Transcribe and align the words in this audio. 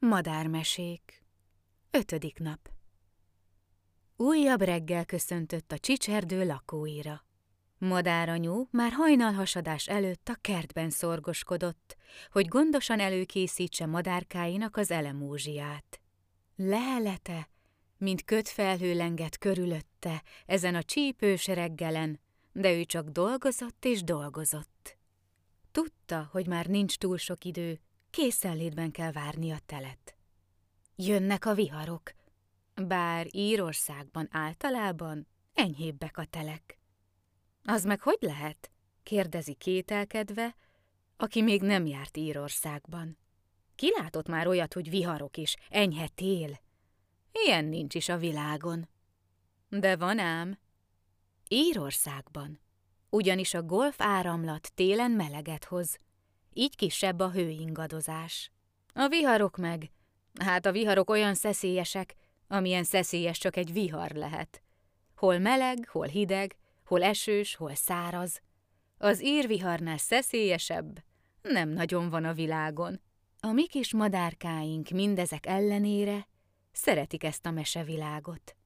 Madármesék 0.00 1.22
Ötödik 1.90 2.38
nap 2.38 2.70
Újabb 4.16 4.60
reggel 4.60 5.04
köszöntött 5.04 5.72
a 5.72 5.78
csicserdő 5.78 6.46
lakóira. 6.46 7.24
Madáranyú 7.78 8.68
már 8.70 8.92
hajnalhasadás 8.92 9.88
előtt 9.88 10.28
a 10.28 10.38
kertben 10.40 10.90
szorgoskodott, 10.90 11.96
hogy 12.30 12.48
gondosan 12.48 13.00
előkészítse 13.00 13.86
madárkáinak 13.86 14.76
az 14.76 14.90
elemózsiát. 14.90 16.00
Lelete, 16.56 17.48
mint 17.96 18.24
kötfelhő 18.24 18.94
lengett 18.94 19.38
körülötte 19.38 20.22
ezen 20.46 20.74
a 20.74 20.82
csípős 20.82 21.46
reggelen, 21.46 22.20
de 22.52 22.72
ő 22.72 22.84
csak 22.84 23.08
dolgozott 23.08 23.84
és 23.84 24.02
dolgozott. 24.02 24.98
Tudta, 25.72 26.28
hogy 26.32 26.46
már 26.46 26.66
nincs 26.66 26.96
túl 26.96 27.16
sok 27.16 27.44
idő, 27.44 27.80
készenlétben 28.10 28.90
kell 28.90 29.12
várni 29.12 29.50
a 29.50 29.58
telet. 29.66 30.16
Jönnek 30.96 31.44
a 31.44 31.54
viharok, 31.54 32.12
bár 32.74 33.26
Írországban 33.30 34.28
általában 34.30 35.26
enyhébbek 35.54 36.18
a 36.18 36.24
telek. 36.24 36.78
Az 37.64 37.84
meg 37.84 38.00
hogy 38.00 38.18
lehet? 38.20 38.70
kérdezi 39.02 39.54
kételkedve, 39.54 40.56
aki 41.16 41.42
még 41.42 41.62
nem 41.62 41.86
járt 41.86 42.16
Írországban. 42.16 43.18
Ki 43.74 43.92
látott 43.98 44.28
már 44.28 44.46
olyat, 44.46 44.74
hogy 44.74 44.90
viharok 44.90 45.36
is, 45.36 45.56
enyhe 45.68 46.08
tél? 46.08 46.60
Ilyen 47.32 47.64
nincs 47.64 47.94
is 47.94 48.08
a 48.08 48.16
világon. 48.16 48.88
De 49.68 49.96
van 49.96 50.18
ám. 50.18 50.58
Írországban. 51.48 52.60
Ugyanis 53.10 53.54
a 53.54 53.62
golf 53.62 54.00
áramlat 54.00 54.72
télen 54.74 55.10
meleget 55.10 55.64
hoz, 55.64 55.98
így 56.58 56.76
kisebb 56.76 57.20
a 57.20 57.30
hőingadozás. 57.30 58.50
A 58.94 59.08
viharok 59.08 59.56
meg, 59.56 59.90
hát 60.40 60.66
a 60.66 60.72
viharok 60.72 61.10
olyan 61.10 61.34
szeszélyesek, 61.34 62.14
amilyen 62.48 62.84
szeszélyes 62.84 63.38
csak 63.38 63.56
egy 63.56 63.72
vihar 63.72 64.10
lehet. 64.10 64.62
Hol 65.16 65.38
meleg, 65.38 65.88
hol 65.88 66.06
hideg, 66.06 66.56
hol 66.84 67.02
esős, 67.02 67.54
hol 67.54 67.74
száraz. 67.74 68.40
Az 68.98 69.22
írviharnál 69.22 69.98
szeszélyesebb 69.98 71.02
nem 71.42 71.68
nagyon 71.68 72.08
van 72.08 72.24
a 72.24 72.32
világon. 72.32 73.00
A 73.40 73.52
mi 73.52 73.66
kis 73.66 73.92
madárkáink 73.92 74.88
mindezek 74.88 75.46
ellenére 75.46 76.28
szeretik 76.72 77.24
ezt 77.24 77.46
a 77.46 77.50
mesevilágot. 77.50 78.56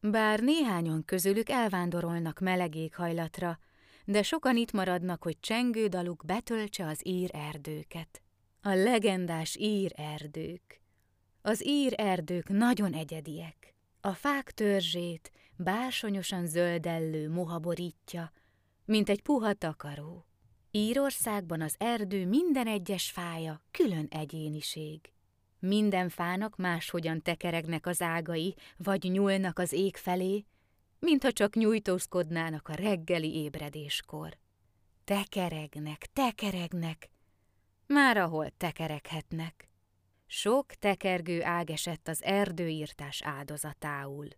Bár 0.00 0.40
néhányan 0.40 1.04
közülük 1.04 1.48
elvándorolnak 1.48 2.38
meleg 2.38 2.74
éghajlatra, 2.74 3.58
de 4.04 4.22
sokan 4.22 4.56
itt 4.56 4.72
maradnak, 4.72 5.22
hogy 5.22 5.40
csengő 5.40 5.86
daluk 5.86 6.22
betöltse 6.26 6.86
az 6.86 7.00
ír 7.06 7.30
erdőket. 7.32 8.22
A 8.62 8.68
legendás 8.74 9.56
ír 9.56 9.92
erdők. 9.96 10.80
Az 11.42 11.66
ír 11.66 11.92
erdők 11.96 12.48
nagyon 12.48 12.92
egyediek. 12.92 13.74
A 14.00 14.12
fák 14.12 14.50
törzsét 14.50 15.30
bársonyosan 15.56 16.46
zöldellő 16.46 17.30
moha 17.30 17.58
borítja, 17.58 18.32
mint 18.84 19.08
egy 19.08 19.22
puha 19.22 19.52
takaró. 19.52 20.26
Írországban 20.70 21.60
az 21.60 21.74
erdő 21.78 22.26
minden 22.26 22.66
egyes 22.66 23.10
fája 23.10 23.62
külön 23.70 24.06
egyéniség. 24.10 25.00
Minden 25.58 26.08
fának 26.08 26.56
máshogyan 26.56 27.22
tekeregnek 27.22 27.86
az 27.86 28.02
ágai, 28.02 28.54
vagy 28.76 29.02
nyúlnak 29.02 29.58
az 29.58 29.72
ég 29.72 29.96
felé, 29.96 30.44
mintha 31.02 31.32
csak 31.32 31.54
nyújtózkodnának 31.54 32.68
a 32.68 32.74
reggeli 32.74 33.34
ébredéskor. 33.34 34.38
Tekeregnek, 35.04 36.06
tekeregnek, 36.12 37.10
már 37.86 38.16
ahol 38.16 38.50
tekereghetnek. 38.56 39.68
Sok 40.26 40.66
tekergő 40.66 41.44
ág 41.44 41.70
esett 41.70 42.08
az 42.08 42.22
erdőírtás 42.22 43.22
áldozatául. 43.22 44.28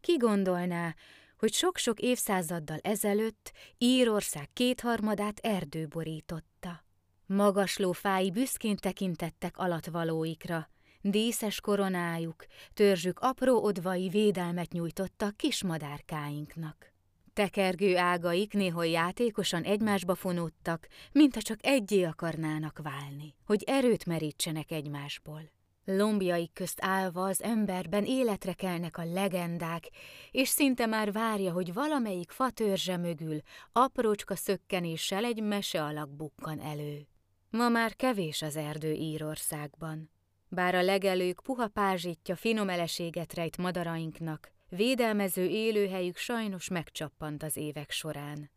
Ki 0.00 0.16
gondolná, 0.16 0.94
hogy 1.36 1.52
sok-sok 1.52 2.00
évszázaddal 2.00 2.78
ezelőtt 2.82 3.52
Írország 3.78 4.48
kétharmadát 4.52 5.38
erdő 5.38 5.86
borította. 5.86 6.84
Magasló 7.26 7.92
fái 7.92 8.30
büszkén 8.30 8.76
tekintettek 8.76 9.56
alatvalóikra, 9.58 10.68
díszes 11.06 11.60
koronájuk, 11.60 12.44
törzsük 12.74 13.18
apró 13.18 13.62
odvai 13.62 14.08
védelmet 14.08 14.72
nyújtottak 14.72 15.36
kismadárkáinknak. 15.36 16.92
Tekergő 17.32 17.96
ágaik 17.96 18.52
néhol 18.52 18.86
játékosan 18.86 19.62
egymásba 19.62 20.14
fonódtak, 20.14 20.88
mintha 21.12 21.42
csak 21.42 21.58
egyé 21.62 22.02
akarnának 22.02 22.80
válni, 22.82 23.34
hogy 23.46 23.62
erőt 23.66 24.06
merítsenek 24.06 24.70
egymásból. 24.70 25.50
Lombjaik 25.84 26.52
közt 26.52 26.78
állva 26.82 27.24
az 27.24 27.42
emberben 27.42 28.04
életre 28.04 28.52
kelnek 28.52 28.98
a 28.98 29.04
legendák, 29.04 29.88
és 30.30 30.48
szinte 30.48 30.86
már 30.86 31.12
várja, 31.12 31.52
hogy 31.52 31.72
valamelyik 31.72 32.30
fatörzse 32.30 32.96
mögül 32.96 33.40
aprócska 33.72 34.36
szökkenéssel 34.36 35.24
egy 35.24 35.42
mese 35.42 35.84
alak 35.84 36.10
bukkan 36.10 36.60
elő. 36.60 37.06
Ma 37.50 37.68
már 37.68 37.96
kevés 37.96 38.42
az 38.42 38.56
erdő 38.56 38.92
Írországban. 38.92 40.13
Bár 40.48 40.74
a 40.74 40.82
legelők 40.82 41.40
puha 41.42 41.68
pázsítja 41.68 42.36
finom 42.36 42.68
eleséget 42.68 43.34
rejt 43.34 43.56
madarainknak, 43.56 44.52
védelmező 44.68 45.46
élőhelyük 45.46 46.16
sajnos 46.16 46.68
megcsappant 46.68 47.42
az 47.42 47.56
évek 47.56 47.90
során. 47.90 48.50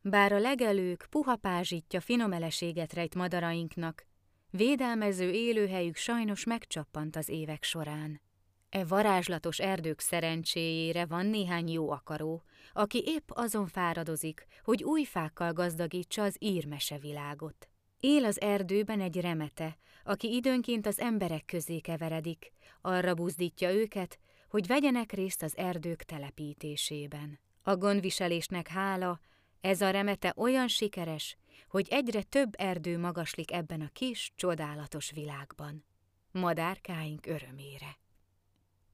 Bár 0.00 0.32
a 0.32 0.38
legelők 0.38 1.06
puha 1.10 1.36
pázsítja 1.36 2.00
finom 2.00 2.32
eleséget 2.32 2.92
rejt 2.92 3.14
madarainknak, 3.14 4.06
védelmező 4.50 5.30
élőhelyük 5.30 5.96
sajnos 5.96 6.44
megcsappant 6.44 7.16
az 7.16 7.28
évek 7.28 7.62
során. 7.62 8.20
E 8.68 8.84
varázslatos 8.84 9.58
erdők 9.58 10.00
szerencséjére 10.00 11.06
van 11.06 11.26
néhány 11.26 11.68
jó 11.68 11.90
akaró, 11.90 12.42
aki 12.72 13.02
épp 13.06 13.30
azon 13.30 13.66
fáradozik, 13.66 14.46
hogy 14.62 14.84
új 14.84 15.04
fákkal 15.04 15.52
gazdagítsa 15.52 16.22
az 16.22 16.36
írmese 16.38 16.98
világot. 16.98 17.68
Él 18.06 18.24
az 18.24 18.40
erdőben 18.40 19.00
egy 19.00 19.20
remete, 19.20 19.76
aki 20.04 20.34
időnként 20.34 20.86
az 20.86 21.00
emberek 21.00 21.44
közé 21.44 21.78
keveredik, 21.78 22.52
arra 22.80 23.14
buzdítja 23.14 23.72
őket, 23.72 24.18
hogy 24.48 24.66
vegyenek 24.66 25.12
részt 25.12 25.42
az 25.42 25.56
erdők 25.56 26.02
telepítésében. 26.02 27.40
A 27.62 27.76
gondviselésnek 27.76 28.68
hála, 28.68 29.20
ez 29.60 29.80
a 29.80 29.90
remete 29.90 30.32
olyan 30.36 30.68
sikeres, 30.68 31.36
hogy 31.68 31.86
egyre 31.90 32.22
több 32.22 32.52
erdő 32.56 32.98
magaslik 32.98 33.52
ebben 33.52 33.80
a 33.80 33.88
kis, 33.92 34.32
csodálatos 34.36 35.10
világban. 35.10 35.84
Madárkáink 36.30 37.26
örömére. 37.26 37.98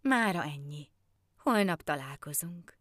Mára 0.00 0.42
ennyi. 0.42 0.88
Holnap 1.36 1.82
találkozunk. 1.82 2.79